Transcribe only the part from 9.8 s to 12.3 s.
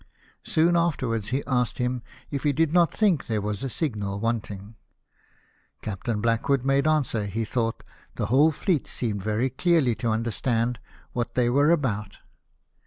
to understand what they were about.